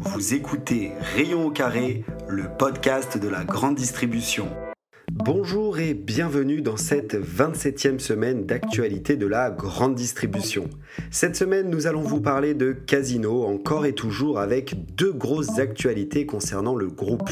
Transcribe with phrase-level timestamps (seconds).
[0.00, 4.48] Vous écoutez Rayon au carré, le podcast de la grande distribution.
[5.12, 10.68] Bonjour et bienvenue dans cette 27e semaine d'actualité de la grande distribution.
[11.12, 16.26] Cette semaine, nous allons vous parler de Casino, encore et toujours avec deux grosses actualités
[16.26, 17.30] concernant le groupe.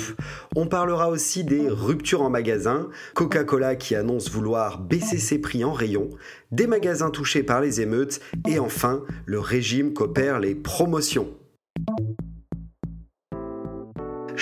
[0.54, 5.72] On parlera aussi des ruptures en magasin, Coca-Cola qui annonce vouloir baisser ses prix en
[5.72, 6.10] rayon,
[6.52, 11.28] des magasins touchés par les émeutes et enfin le régime qu'opèrent les promotions.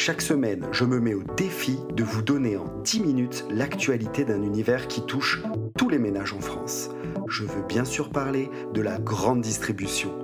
[0.03, 4.43] Chaque semaine, je me mets au défi de vous donner en 10 minutes l'actualité d'un
[4.43, 5.43] univers qui touche
[5.77, 6.89] tous les ménages en France.
[7.29, 10.15] Je veux bien sûr parler de la grande distribution.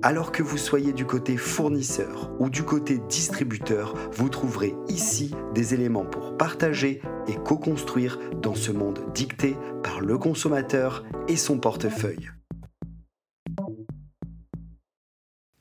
[0.00, 5.74] Alors que vous soyez du côté fournisseur ou du côté distributeur, vous trouverez ici des
[5.74, 12.30] éléments pour partager et co-construire dans ce monde dicté par le consommateur et son portefeuille.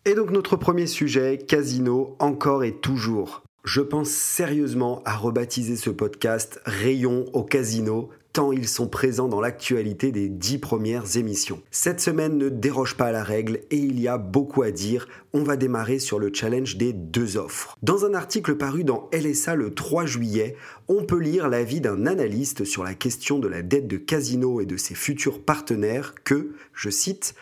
[0.06, 3.44] Et donc notre premier sujet, casino, encore et toujours.
[3.68, 9.42] Je pense sérieusement à rebaptiser ce podcast Rayon au casino, tant ils sont présents dans
[9.42, 11.62] l'actualité des dix premières émissions.
[11.70, 15.10] Cette semaine ne déroge pas à la règle et il y a beaucoup à dire.
[15.34, 17.76] On va démarrer sur le challenge des deux offres.
[17.84, 20.56] Dans un article paru dans LSA le 3 juillet,
[20.88, 24.66] on peut lire l'avis d'un analyste sur la question de la dette de Casino et
[24.66, 27.36] de ses futurs partenaires que, je cite,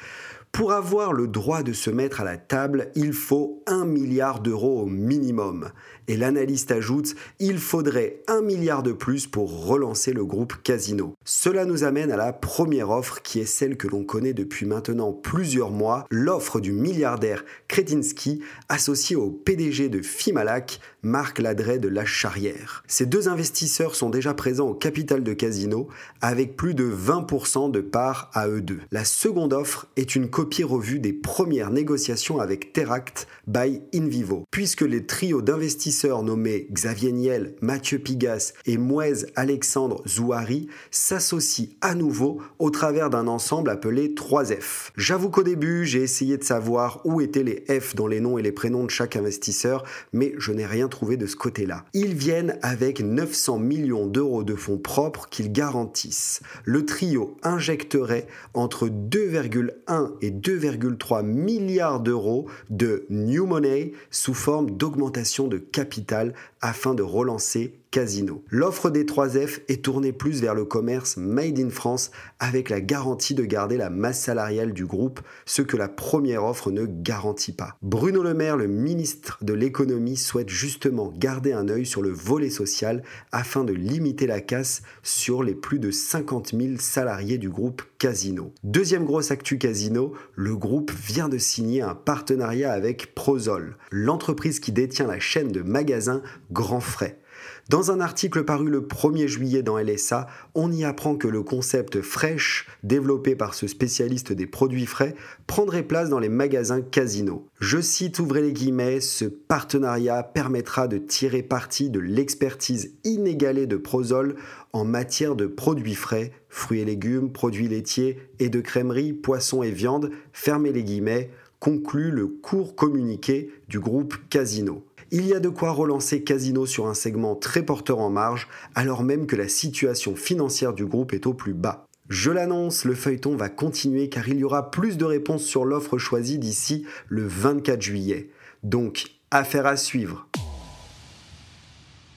[0.56, 4.84] pour avoir le droit de se mettre à la table, il faut un milliard d'euros
[4.84, 5.70] au minimum.
[6.08, 11.14] Et l'analyste ajoute, il faudrait un milliard de plus pour relancer le groupe Casino.
[11.26, 15.11] Cela nous amène à la première offre qui est celle que l'on connaît depuis maintenant
[15.11, 22.06] plusieurs mois, l'offre du milliardaire Kretinsky associé au PDG de Fimalac, Marc Ladret de La
[22.06, 22.83] Charrière.
[22.88, 25.89] Ces deux investisseurs sont déjà présents au capital de Casino
[26.22, 28.80] avec plus de 20% de parts à eux deux.
[28.92, 34.81] La seconde offre est une copie revue des premières négociations avec Teract by Invivo, puisque
[34.81, 42.42] les trios d'investisseurs nommés Xavier Niel, Mathieu Pigas et Mouez Alexandre Zouari s'associent à nouveau
[42.59, 44.92] au travers d'un ensemble appelé 3F.
[44.95, 48.41] J'avoue qu'au début, j'ai essayé de savoir où étaient les F dans les noms et
[48.41, 49.83] les prénoms de chaque investisseur,
[50.14, 51.86] mais je n'ai rien trouvé de ce côté-là.
[51.93, 56.41] Ils viennent avec 900 millions d'euros de fonds propres qu'ils garantissent.
[56.64, 65.47] Le trio injecterait entre 2,1 et 2,3 milliards d'euros de new money sous forme d'augmentation
[65.47, 68.44] de capital afin de relancer Casino.
[68.50, 73.36] L'offre des 3F est tournée plus vers le commerce made in France avec la garantie
[73.36, 77.78] de garder la masse salariale du groupe, ce que la première offre ne garantit pas.
[77.82, 82.50] Bruno Le Maire, le ministre de l'économie, souhaite justement garder un œil sur le volet
[82.50, 83.02] social
[83.32, 88.54] afin de limiter la casse sur les plus de 50 000 salariés du groupe Casino.
[88.66, 94.73] Deuxième grosse actu Casino, le groupe vient de signer un partenariat avec Prozol, l'entreprise qui
[94.73, 97.22] détient la chaîne de magasins Grand Frais.
[97.67, 102.02] Dans un article paru le 1er juillet dans LSA, on y apprend que le concept
[102.02, 105.15] fraîche, développé par ce spécialiste des produits frais,
[105.48, 107.48] prendrait place dans les magasins Casino.
[107.59, 113.77] Je cite, ouvrez les guillemets, ce partenariat permettra de tirer parti de l'expertise inégalée de
[113.77, 114.36] Prozol
[114.71, 119.71] en matière de produits frais, fruits et légumes, produits laitiers et de crèmerie, poissons et
[119.71, 124.86] viande, fermez les guillemets, conclut le court communiqué du groupe Casino.
[125.11, 129.04] Il y a de quoi relancer Casino sur un segment très porteur en marge, alors
[129.04, 131.86] même que la situation financière du groupe est au plus bas.
[132.10, 135.98] Je l'annonce, le feuilleton va continuer car il y aura plus de réponses sur l'offre
[135.98, 138.30] choisie d'ici le 24 juillet.
[138.63, 140.27] Donc, affaire à suivre.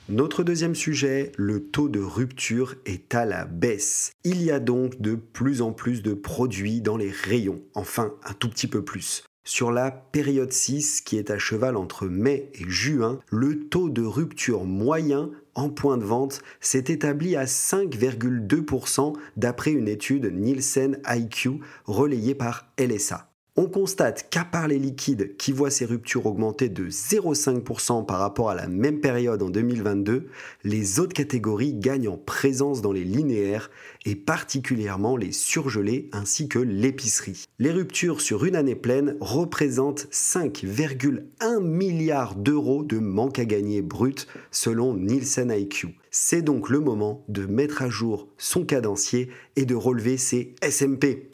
[0.09, 4.12] Notre deuxième sujet, le taux de rupture est à la baisse.
[4.25, 8.32] Il y a donc de plus en plus de produits dans les rayons, enfin un
[8.32, 9.28] tout petit peu plus.
[9.50, 14.03] Sur la période 6, qui est à cheval entre mai et juin, le taux de
[14.03, 21.60] rupture moyen en point de vente s'est établi à 5,2% d'après une étude Nielsen IQ
[21.86, 23.28] relayée par LSA.
[23.60, 28.50] On constate qu'à part les liquides qui voient ces ruptures augmenter de 0,5% par rapport
[28.50, 30.28] à la même période en 2022,
[30.62, 33.68] les autres catégories gagnent en présence dans les linéaires
[34.04, 37.47] et particulièrement les surgelés ainsi que l'épicerie.
[37.59, 44.28] Les ruptures sur une année pleine représentent 5,1 milliards d'euros de manque à gagner brut
[44.53, 45.97] selon Nielsen IQ.
[46.12, 51.28] C'est donc le moment de mettre à jour son cadencier et de relever ses SMP.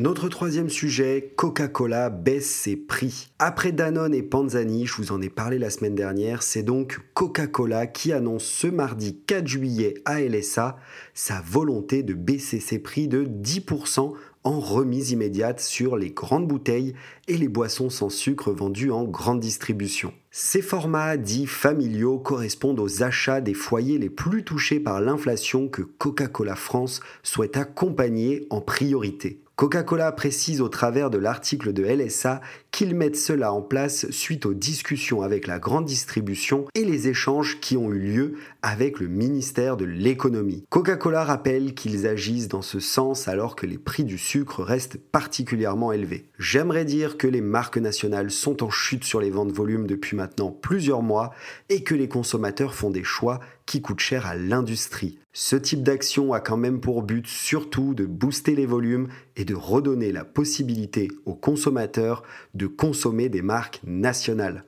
[0.00, 3.28] Notre troisième sujet, Coca-Cola baisse ses prix.
[3.38, 7.86] Après Danone et Panzani, je vous en ai parlé la semaine dernière, c'est donc Coca-Cola
[7.86, 10.78] qui annonce ce mardi 4 juillet à LSA
[11.14, 16.94] sa volonté de baisser ses prix de 10% en remise immédiate sur les grandes bouteilles
[17.28, 20.12] et les boissons sans sucre vendues en grande distribution.
[20.32, 25.82] Ces formats dits familiaux correspondent aux achats des foyers les plus touchés par l'inflation que
[25.82, 29.43] Coca-Cola France souhaite accompagner en priorité.
[29.56, 32.40] Coca-Cola précise au travers de l'article de LSA
[32.72, 37.60] qu'ils mettent cela en place suite aux discussions avec la grande distribution et les échanges
[37.60, 40.64] qui ont eu lieu avec le ministère de l'économie.
[40.70, 45.92] Coca-Cola rappelle qu'ils agissent dans ce sens alors que les prix du sucre restent particulièrement
[45.92, 46.28] élevés.
[46.36, 50.50] J'aimerais dire que les marques nationales sont en chute sur les ventes volume depuis maintenant
[50.50, 51.32] plusieurs mois
[51.68, 55.18] et que les consommateurs font des choix qui coûtent cher à l'industrie.
[55.32, 59.54] Ce type d'action a quand même pour but surtout de booster les volumes et de
[59.54, 62.22] redonner la possibilité aux consommateurs
[62.54, 64.64] de consommer des marques nationales.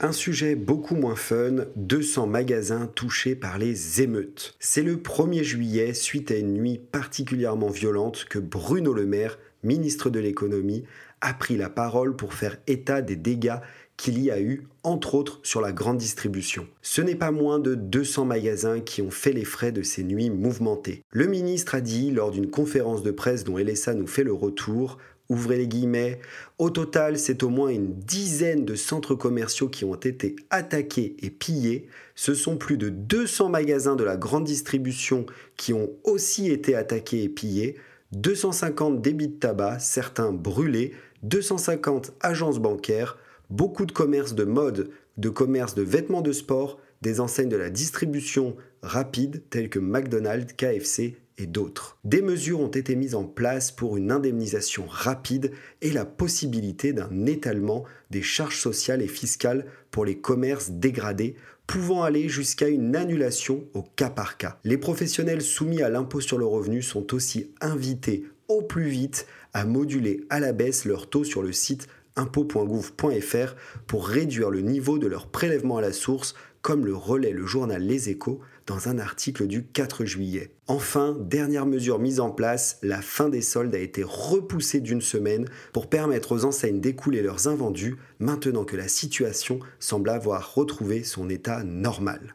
[0.00, 4.54] Un sujet beaucoup moins fun, 200 magasins touchés par les émeutes.
[4.58, 10.10] C'est le 1er juillet, suite à une nuit particulièrement violente, que Bruno Le Maire, ministre
[10.10, 10.84] de l'économie,
[11.20, 13.60] a pris la parole pour faire état des dégâts
[13.96, 16.66] qu'il y a eu, entre autres, sur la grande distribution.
[16.82, 20.30] Ce n'est pas moins de 200 magasins qui ont fait les frais de ces nuits
[20.30, 21.02] mouvementées.
[21.10, 24.98] Le ministre a dit, lors d'une conférence de presse dont LSA nous fait le retour,
[25.28, 26.20] ouvrez les guillemets,
[26.58, 31.30] au total, c'est au moins une dizaine de centres commerciaux qui ont été attaqués et
[31.30, 31.88] pillés.
[32.14, 35.24] Ce sont plus de 200 magasins de la grande distribution
[35.56, 37.76] qui ont aussi été attaqués et pillés.
[38.12, 40.92] 250 débits de tabac, certains brûlés,
[41.22, 43.18] 250 agences bancaires,
[43.50, 47.70] beaucoup de commerces de mode, de commerces de vêtements de sport, des enseignes de la
[47.70, 51.98] distribution rapide telles que McDonald's, KFC et d'autres.
[52.04, 55.52] Des mesures ont été mises en place pour une indemnisation rapide
[55.82, 61.34] et la possibilité d'un étalement des charges sociales et fiscales pour les commerces dégradés,
[61.66, 64.58] pouvant aller jusqu'à une annulation au cas par cas.
[64.64, 69.64] Les professionnels soumis à l'impôt sur le revenu sont aussi invités au plus vite à
[69.64, 73.54] moduler à la baisse leur taux sur le site impôt.gouv.fr
[73.86, 77.82] pour réduire le niveau de leur prélèvement à la source, comme le relaie le journal
[77.82, 80.54] Les Échos dans un article du 4 juillet.
[80.66, 85.46] Enfin, dernière mesure mise en place, la fin des soldes a été repoussée d'une semaine
[85.72, 91.28] pour permettre aux enseignes d'écouler leurs invendus maintenant que la situation semble avoir retrouvé son
[91.28, 92.34] état normal.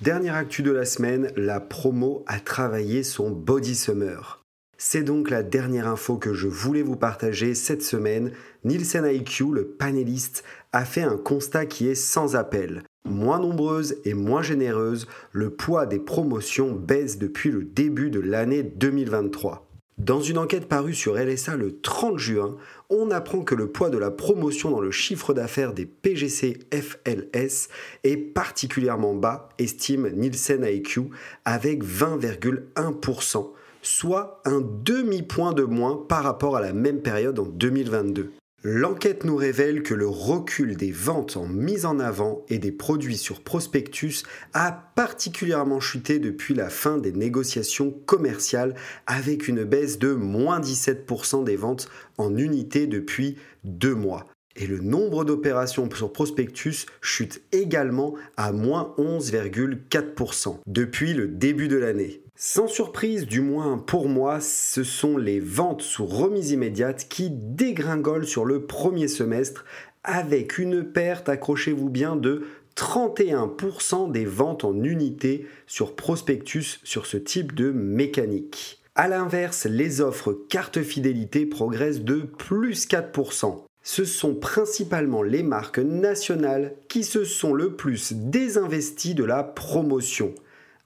[0.00, 4.39] Dernière actu de la semaine, la promo a travaillé son body summer.
[4.82, 8.32] C'est donc la dernière info que je voulais vous partager cette semaine.
[8.64, 10.42] Nielsen IQ, le panéliste,
[10.72, 12.82] a fait un constat qui est sans appel.
[13.04, 18.62] Moins nombreuse et moins généreuse, le poids des promotions baisse depuis le début de l'année
[18.62, 19.66] 2023.
[19.98, 22.56] Dans une enquête parue sur LSA le 30 juin,
[22.88, 27.68] on apprend que le poids de la promotion dans le chiffre d'affaires des PGC FLS
[28.04, 31.10] est particulièrement bas, estime Nielsen IQ,
[31.44, 33.50] avec 20,1%
[33.82, 38.32] soit un demi-point de moins par rapport à la même période en 2022.
[38.62, 43.16] L'enquête nous révèle que le recul des ventes en mise en avant et des produits
[43.16, 48.74] sur prospectus a particulièrement chuté depuis la fin des négociations commerciales
[49.06, 51.88] avec une baisse de moins 17% des ventes
[52.18, 54.26] en unité depuis deux mois.
[54.56, 61.76] Et le nombre d'opérations sur prospectus chute également à moins 11,4% depuis le début de
[61.76, 62.20] l'année.
[62.42, 68.26] Sans surprise, du moins pour moi, ce sont les ventes sous remise immédiate qui dégringolent
[68.26, 69.66] sur le premier semestre
[70.04, 77.18] avec une perte, accrochez-vous bien, de 31% des ventes en unité sur prospectus sur ce
[77.18, 78.82] type de mécanique.
[78.94, 83.64] A l'inverse, les offres carte fidélité progressent de plus 4%.
[83.82, 90.34] Ce sont principalement les marques nationales qui se sont le plus désinvesties de la promotion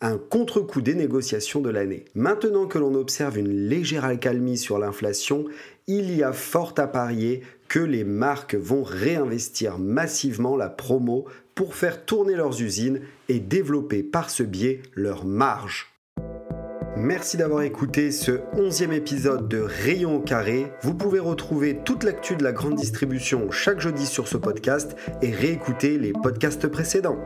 [0.01, 2.05] un contre-coup des négociations de l'année.
[2.15, 5.47] Maintenant que l'on observe une légère accalmie sur l'inflation,
[5.87, 11.75] il y a fort à parier que les marques vont réinvestir massivement la promo pour
[11.75, 15.95] faire tourner leurs usines et développer par ce biais leurs marges.
[16.97, 20.73] Merci d'avoir écouté ce onzième épisode de Rayon au carré.
[20.83, 25.33] Vous pouvez retrouver toute l'actu de la grande distribution chaque jeudi sur ce podcast et
[25.33, 27.19] réécouter les podcasts précédents.